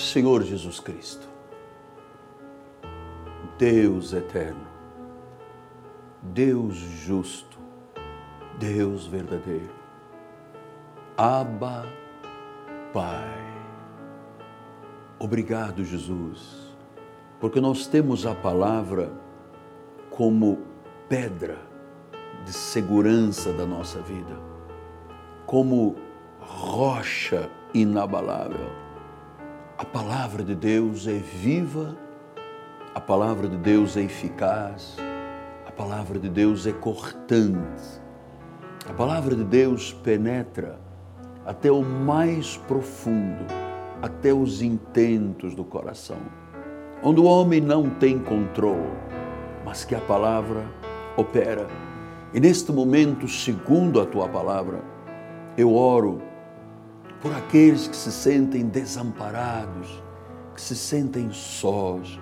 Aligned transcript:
Senhor 0.00 0.42
Jesus 0.42 0.80
Cristo, 0.80 1.28
Deus 3.58 4.12
eterno, 4.12 4.66
Deus 6.22 6.76
justo, 6.76 7.58
Deus 8.58 9.06
verdadeiro, 9.06 9.74
Abba, 11.16 11.86
Pai. 12.92 13.38
Obrigado, 15.18 15.84
Jesus, 15.84 16.74
porque 17.38 17.60
nós 17.60 17.86
temos 17.86 18.24
a 18.24 18.34
palavra 18.34 19.12
como 20.08 20.58
pedra 21.08 21.58
de 22.44 22.52
segurança 22.52 23.52
da 23.52 23.66
nossa 23.66 24.00
vida, 24.00 24.38
como 25.44 25.96
rocha 26.40 27.50
inabalável. 27.74 28.89
A 29.80 29.84
palavra 29.86 30.44
de 30.44 30.54
Deus 30.54 31.06
é 31.06 31.14
viva, 31.14 31.96
a 32.94 33.00
palavra 33.00 33.48
de 33.48 33.56
Deus 33.56 33.96
é 33.96 34.02
eficaz, 34.02 34.98
a 35.66 35.72
palavra 35.72 36.18
de 36.18 36.28
Deus 36.28 36.66
é 36.66 36.72
cortante, 36.72 37.98
a 38.86 38.92
palavra 38.92 39.34
de 39.34 39.42
Deus 39.42 39.90
penetra 39.90 40.78
até 41.46 41.72
o 41.72 41.80
mais 41.80 42.58
profundo, 42.58 43.42
até 44.02 44.34
os 44.34 44.60
intentos 44.60 45.54
do 45.54 45.64
coração, 45.64 46.20
onde 47.02 47.18
o 47.18 47.24
homem 47.24 47.62
não 47.62 47.88
tem 47.88 48.18
controle, 48.18 48.92
mas 49.64 49.82
que 49.82 49.94
a 49.94 50.00
palavra 50.02 50.62
opera. 51.16 51.66
E 52.34 52.38
neste 52.38 52.70
momento, 52.70 53.26
segundo 53.26 53.98
a 53.98 54.04
tua 54.04 54.28
palavra, 54.28 54.84
eu 55.56 55.74
oro 55.74 56.20
por 57.20 57.32
aqueles 57.32 57.86
que 57.86 57.96
se 57.96 58.10
sentem 58.10 58.64
desamparados, 58.66 60.02
que 60.54 60.60
se 60.60 60.74
sentem 60.74 61.30
sós. 61.32 62.18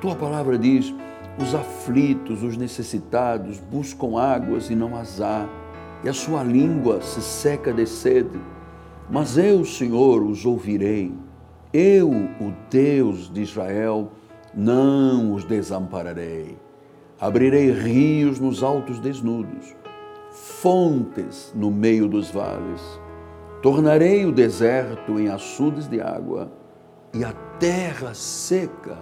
Tua 0.00 0.14
palavra 0.14 0.58
diz: 0.58 0.94
os 1.38 1.54
aflitos, 1.54 2.42
os 2.42 2.56
necessitados 2.56 3.58
buscam 3.58 4.18
águas 4.18 4.70
e 4.70 4.74
não 4.74 4.96
as 4.96 5.20
há, 5.20 5.48
e 6.04 6.08
a 6.08 6.12
sua 6.12 6.42
língua 6.42 7.00
se 7.00 7.22
seca 7.22 7.72
de 7.72 7.86
sede. 7.86 8.38
Mas 9.10 9.36
eu, 9.38 9.64
Senhor, 9.64 10.22
os 10.22 10.44
ouvirei. 10.44 11.12
Eu, 11.72 12.10
o 12.10 12.52
Deus 12.70 13.32
de 13.32 13.42
Israel, 13.42 14.12
não 14.54 15.34
os 15.34 15.44
desampararei. 15.44 16.58
Abrirei 17.18 17.70
rios 17.70 18.38
nos 18.38 18.62
altos 18.62 18.98
desnudos, 18.98 19.74
fontes 20.30 21.52
no 21.54 21.70
meio 21.70 22.08
dos 22.08 22.30
vales. 22.30 23.01
Tornarei 23.62 24.26
o 24.26 24.32
deserto 24.32 25.20
em 25.20 25.28
açudes 25.28 25.86
de 25.86 26.00
água 26.00 26.50
e 27.14 27.24
a 27.24 27.32
terra 27.60 28.12
seca 28.12 28.98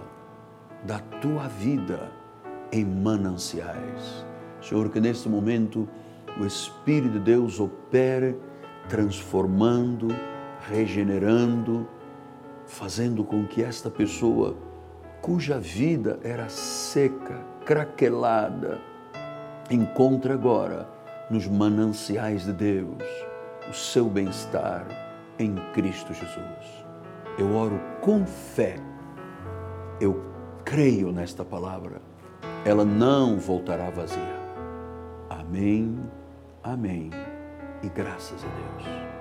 da 0.85 0.99
tua 0.99 1.47
vida 1.47 2.11
em 2.71 2.85
mananciais. 2.85 4.23
Senhor, 4.61 4.89
que 4.89 4.99
neste 4.99 5.27
momento 5.27 5.89
o 6.39 6.45
Espírito 6.45 7.13
de 7.13 7.19
Deus 7.21 7.59
opere 7.59 8.37
transformando, 8.87 10.09
regenerando, 10.69 11.89
fazendo 12.67 13.23
com 13.23 13.47
que 13.47 13.63
esta 13.63 13.89
pessoa, 13.89 14.55
cuja 15.23 15.57
vida 15.57 16.19
era 16.23 16.47
seca, 16.49 17.43
craquelada, 17.65 18.79
encontre 19.71 20.31
agora 20.31 20.87
nos 21.31 21.47
mananciais 21.47 22.45
de 22.45 22.53
Deus 22.53 23.30
o 23.69 23.73
seu 23.73 24.09
bem-estar 24.09 24.85
em 25.39 25.55
Cristo 25.73 26.13
Jesus. 26.13 26.85
Eu 27.37 27.55
oro 27.55 27.79
com 28.01 28.25
fé, 28.25 28.75
eu 29.99 30.23
creio 30.63 31.11
nesta 31.11 31.43
palavra, 31.43 32.01
ela 32.65 32.85
não 32.85 33.39
voltará 33.39 33.89
vazia. 33.89 34.39
Amém, 35.29 35.97
amém 36.63 37.09
e 37.83 37.89
graças 37.89 38.43
a 38.43 38.47
Deus. 38.47 39.20